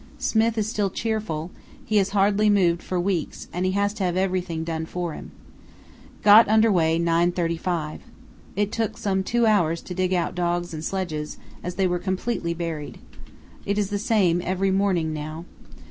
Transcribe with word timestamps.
Smith 0.17 0.57
is 0.57 0.67
still 0.67 0.89
cheerful; 0.89 1.51
he 1.85 1.97
has 1.97 2.09
hardly 2.09 2.49
moved 2.49 2.81
for 2.81 2.99
weeks 2.99 3.47
and 3.53 3.67
he 3.67 3.73
has 3.73 3.93
to 3.93 4.03
have 4.03 4.17
everything 4.17 4.63
done 4.63 4.83
for 4.83 5.13
him. 5.13 5.29
Got 6.23 6.47
under 6.47 6.71
way 6.71 6.99
9.35. 6.99 7.99
It 8.55 8.71
took 8.71 8.97
some 8.97 9.21
two 9.23 9.45
hours 9.45 9.79
to 9.83 9.93
dig 9.93 10.11
out 10.11 10.33
dogs 10.33 10.73
and 10.73 10.83
sledges, 10.83 11.37
as 11.63 11.75
they 11.75 11.85
were 11.85 11.99
completely 11.99 12.55
buried. 12.55 12.97
It 13.63 13.77
is 13.77 13.91
the 13.91 13.99
same 13.99 14.41
every 14.43 14.71
morning 14.71 15.13
now. 15.13 15.45